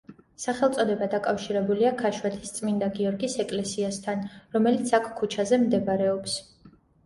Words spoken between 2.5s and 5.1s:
წმინდა გიორგის ეკლესიასთან, რომელიც